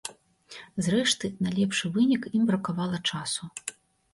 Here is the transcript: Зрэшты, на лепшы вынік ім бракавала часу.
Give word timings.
Зрэшты, 0.85 1.29
на 1.47 1.53
лепшы 1.57 1.91
вынік 1.99 2.25
ім 2.39 2.43
бракавала 2.51 2.97
часу. 3.13 3.43